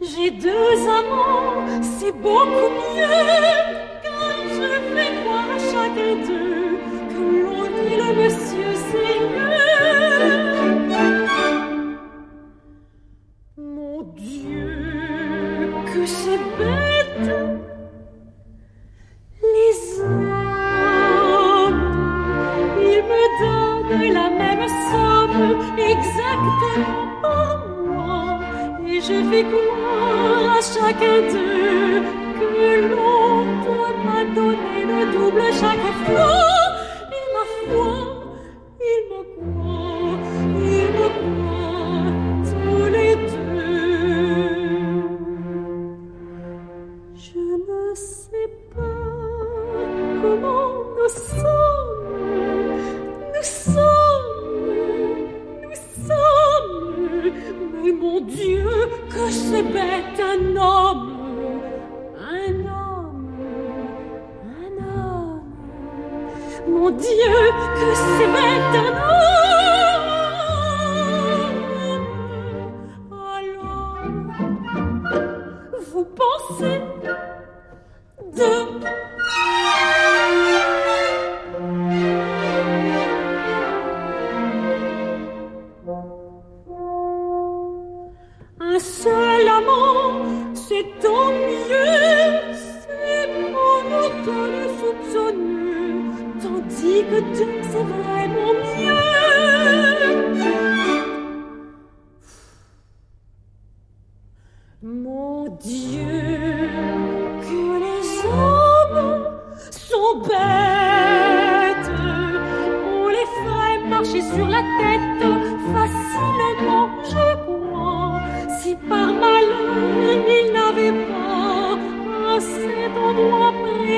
J'ai 0.00 0.30
deux 0.30 0.88
amants, 0.88 1.66
c'est 1.98 2.12
beaucoup 2.12 2.70
mieux, 2.94 3.02
car 4.02 4.36
je 4.50 4.94
fais 4.94 5.22
voir 5.24 5.44
à 5.50 5.58
chacun 5.58 6.26
d'eux 6.26 6.37
que 15.92 16.06
c'est 16.06 16.42
bête, 16.58 17.30
les 19.42 20.00
hommes, 20.00 20.38
ils 22.78 23.02
me 23.10 23.22
donnent 23.40 24.12
la 24.14 24.28
même 24.30 24.68
somme 24.90 25.40
exactement 25.78 27.48
mois. 27.86 28.40
Et 28.86 29.00
je 29.00 29.18
fais 29.30 29.44
croire 29.44 30.56
à 30.56 30.60
chacun 30.60 31.18
d'eux 31.32 32.02
que 32.38 32.60
l'autre 32.90 33.78
m'a 34.04 34.22
donné 34.34 34.78
le 34.84 35.00
double 35.12 35.44
chaque 35.60 35.88
fois. 36.04 36.67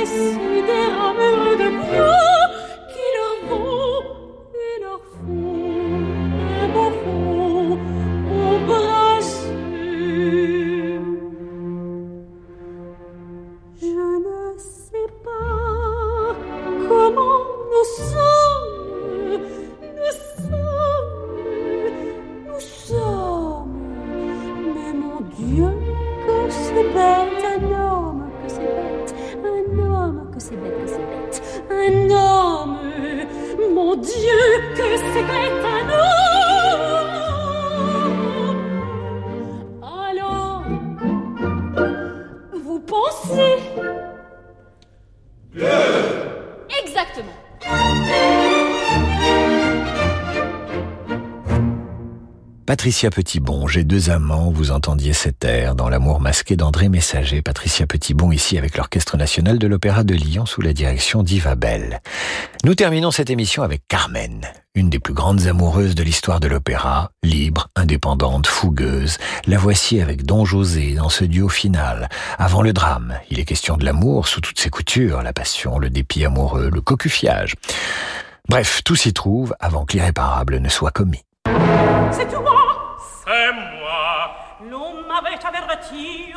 Des 0.05 0.87
rameurs 0.99 1.57
de 1.59 1.69
bois 1.77 2.30
Patricia 52.81 53.11
Petitbon, 53.11 53.67
j'ai 53.67 53.85
deux 53.85 54.09
amants, 54.09 54.51
vous 54.51 54.71
entendiez 54.71 55.13
cet 55.13 55.45
air 55.45 55.75
dans 55.75 55.91
l'amour 55.91 56.19
masqué 56.19 56.57
d'André 56.57 56.89
Messager. 56.89 57.43
Patricia 57.43 57.87
Petitbon 57.87 58.33
ici 58.33 58.57
avec 58.57 58.79
l'Orchestre 58.79 59.19
National 59.19 59.59
de 59.59 59.67
l'Opéra 59.67 60.03
de 60.03 60.15
Lyon 60.15 60.47
sous 60.47 60.63
la 60.63 60.73
direction 60.73 61.23
d'Yva 61.23 61.57
Bell. 61.57 62.01
Nous 62.65 62.75
terminons 62.75 63.11
cette 63.11 63.29
émission 63.29 63.63
avec 63.63 63.83
Carmen, 63.87 64.47
une 64.75 64.89
des 64.89 64.99
plus 64.99 65.13
grandes 65.13 65.47
amoureuses 65.47 65.95
de 65.95 66.03
l'histoire 66.03 66.41
de 66.41 66.49
l'opéra, 66.49 67.11
libre, 67.23 67.69
indépendante, 67.77 68.47
fougueuse. 68.47 69.19
La 69.47 69.59
voici 69.59 70.01
avec 70.01 70.25
Don 70.25 70.47
José 70.47 70.95
dans 70.95 71.11
ce 71.11 71.25
duo 71.25 71.51
final. 71.51 72.09
Avant 72.39 72.63
le 72.63 72.73
drame, 72.73 73.13
il 73.31 73.39
est 73.39 73.45
question 73.45 73.77
de 73.77 73.85
l'amour 73.85 74.27
sous 74.27 74.41
toutes 74.41 74.59
ses 74.59 74.71
coutures, 74.71 75.23
la 75.23 75.35
passion, 75.35 75.79
le 75.79 75.91
dépit 75.91 76.25
amoureux, 76.25 76.71
le 76.73 76.81
cocufiage. 76.81 77.57
Bref, 78.49 78.81
tout 78.87 78.97
s'y 78.97 79.13
trouve 79.13 79.55
avant 79.61 79.85
que 79.85 79.99
l'irréparable 79.99 80.61
ne 80.61 80.71
soit 80.71 80.93
commis. 80.93 81.25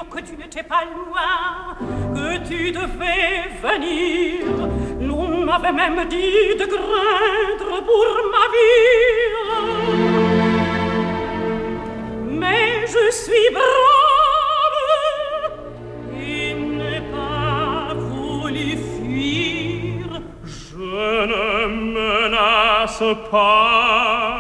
Que 0.10 0.20
tu 0.22 0.36
n'étais 0.36 0.64
pas 0.64 0.84
loin, 0.86 1.76
que 2.16 2.38
tu 2.48 2.72
devais 2.72 3.50
venir. 3.62 4.46
L'on 5.02 5.46
m'avait 5.46 5.72
même 5.72 6.08
dit 6.08 6.56
de 6.60 6.66
craindre 6.66 7.84
pour 7.86 8.08
ma 8.34 8.46
vie. 8.54 9.30
Mais 12.30 12.86
je 12.88 13.12
suis 13.12 13.50
brave 13.54 14.80
et 16.20 16.54
n'ai 16.54 17.02
pas 17.12 17.94
voulu 17.94 18.78
fuir. 18.78 20.22
Je 20.46 21.26
ne 21.32 21.68
menace 21.98 23.04
pas 23.30 24.33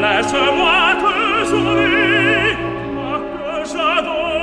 laisse-moi 0.00 0.80
te 1.02 1.46
sauver, 1.50 2.56
moi 2.94 3.20
que 3.32 3.68
j'adore. 3.70 4.37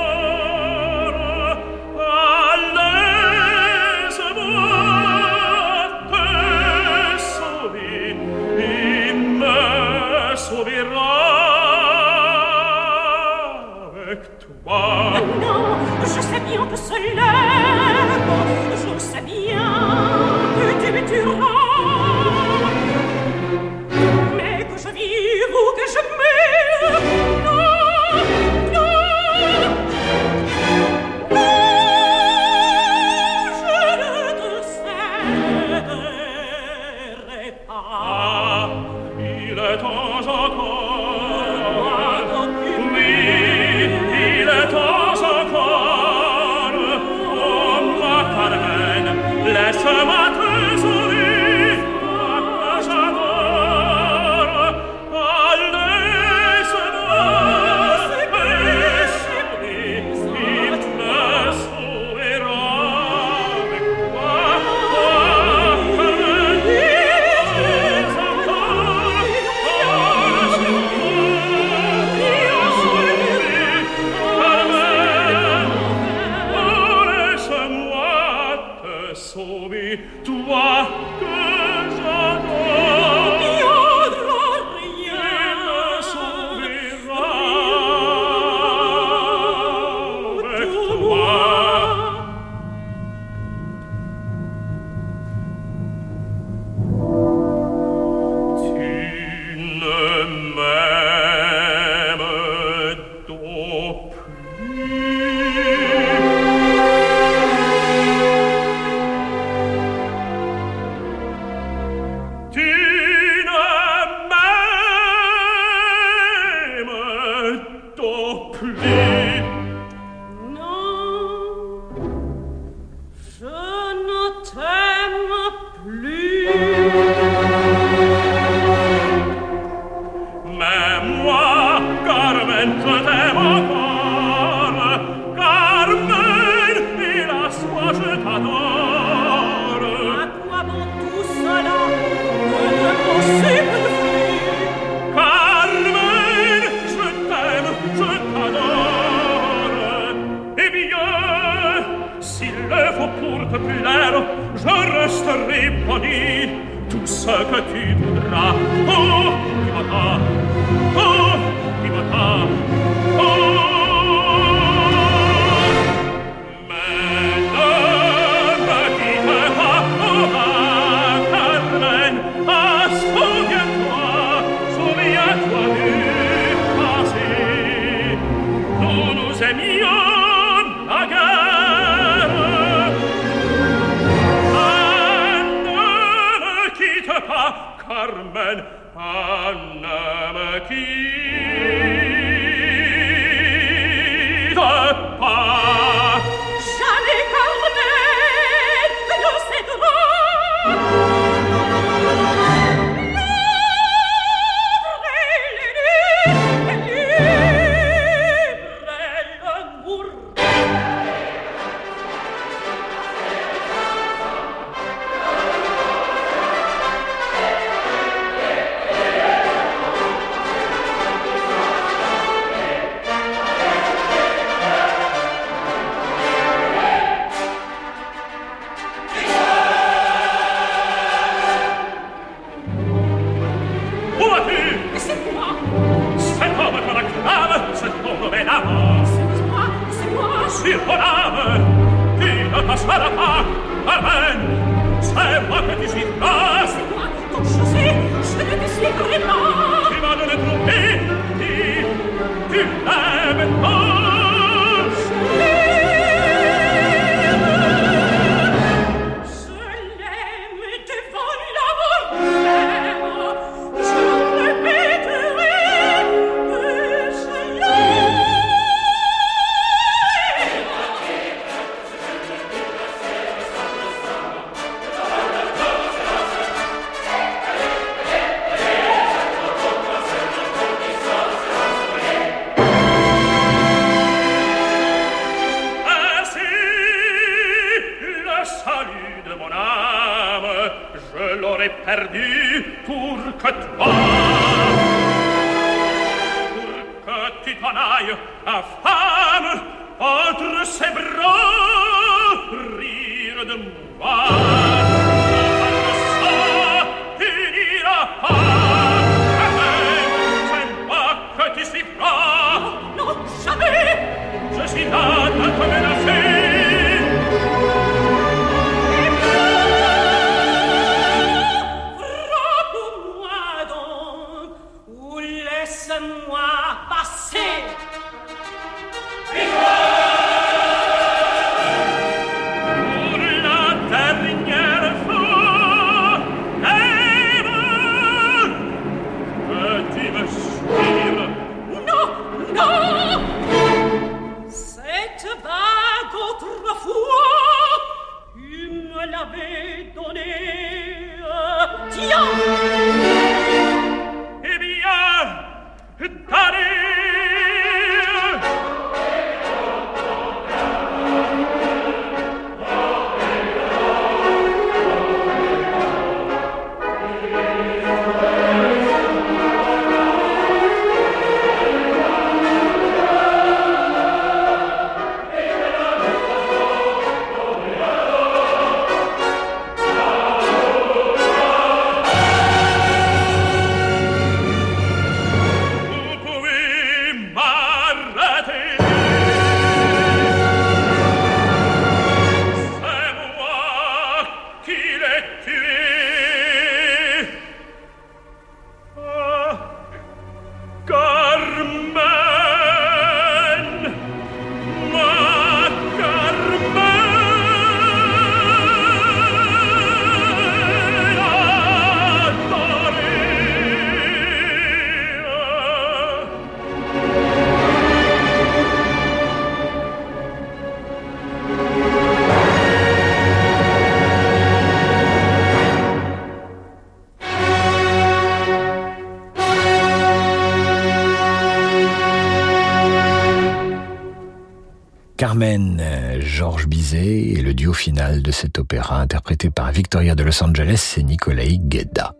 et 436.94 437.40
le 437.40 437.54
duo 437.54 437.72
final 437.72 438.22
de 438.22 438.30
cet 438.30 438.58
opéra 438.58 439.00
interprété 439.00 439.50
par 439.50 439.72
Victoria 439.72 440.14
de 440.14 440.22
Los 440.22 440.42
Angeles 440.42 440.94
et 440.96 441.02
Nicolai 441.02 441.58
Guedda. 441.58 442.15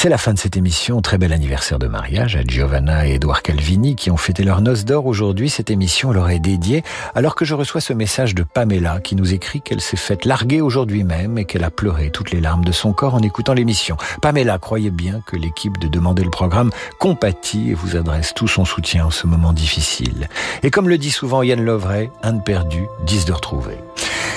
C'est 0.00 0.08
la 0.08 0.16
fin 0.16 0.32
de 0.32 0.38
cette 0.38 0.56
émission. 0.56 1.02
Très 1.02 1.18
bel 1.18 1.32
anniversaire 1.32 1.80
de 1.80 1.88
mariage 1.88 2.36
à 2.36 2.44
Giovanna 2.44 3.08
et 3.08 3.14
Edouard 3.14 3.42
Calvini 3.42 3.96
qui 3.96 4.12
ont 4.12 4.16
fêté 4.16 4.44
leur 4.44 4.60
noces 4.60 4.84
d'or 4.84 5.06
aujourd'hui. 5.06 5.50
Cette 5.50 5.72
émission 5.72 6.12
leur 6.12 6.30
est 6.30 6.38
dédiée 6.38 6.84
alors 7.16 7.34
que 7.34 7.44
je 7.44 7.52
reçois 7.52 7.80
ce 7.80 7.92
message 7.92 8.36
de 8.36 8.44
Pamela 8.44 9.00
qui 9.00 9.16
nous 9.16 9.34
écrit 9.34 9.60
qu'elle 9.60 9.80
s'est 9.80 9.96
faite 9.96 10.24
larguer 10.24 10.60
aujourd'hui 10.60 11.02
même 11.02 11.36
et 11.36 11.46
qu'elle 11.46 11.64
a 11.64 11.72
pleuré 11.72 12.10
toutes 12.12 12.30
les 12.30 12.40
larmes 12.40 12.64
de 12.64 12.70
son 12.70 12.92
corps 12.92 13.16
en 13.16 13.22
écoutant 13.22 13.54
l'émission. 13.54 13.96
Pamela, 14.22 14.58
croyez 14.58 14.92
bien 14.92 15.20
que 15.26 15.34
l'équipe 15.34 15.78
de 15.78 15.88
Demander 15.88 16.22
le 16.22 16.30
programme 16.30 16.70
compatit 17.00 17.70
et 17.70 17.74
vous 17.74 17.96
adresse 17.96 18.34
tout 18.34 18.46
son 18.46 18.64
soutien 18.64 19.06
en 19.06 19.10
ce 19.10 19.26
moment 19.26 19.52
difficile. 19.52 20.28
Et 20.62 20.70
comme 20.70 20.88
le 20.88 20.98
dit 20.98 21.10
souvent 21.10 21.42
Yann 21.42 21.64
Lovray, 21.64 22.08
un 22.22 22.34
de 22.34 22.42
perdu, 22.42 22.84
dix 23.04 23.24
de 23.24 23.32
retrouvé. 23.32 23.74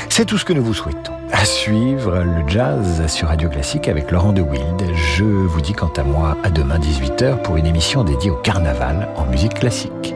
C'est 0.09 0.25
tout 0.25 0.39
ce 0.39 0.45
que 0.45 0.53
nous 0.53 0.63
vous 0.63 0.73
souhaitons. 0.73 1.20
À 1.33 1.45
suivre 1.45 2.23
le 2.23 2.47
jazz 2.47 3.07
sur 3.07 3.29
Radio 3.29 3.49
Classique 3.49 3.87
avec 3.87 4.11
Laurent 4.11 4.33
de 4.33 4.41
Wild. 4.41 4.83
Je 4.95 5.23
vous 5.23 5.61
dis 5.61 5.73
quant 5.73 5.91
à 5.97 6.03
moi 6.03 6.37
à 6.43 6.49
demain 6.49 6.77
18h 6.77 7.41
pour 7.41 7.57
une 7.57 7.65
émission 7.65 8.03
dédiée 8.03 8.31
au 8.31 8.35
carnaval 8.35 9.09
en 9.15 9.25
musique 9.25 9.55
classique. 9.55 10.13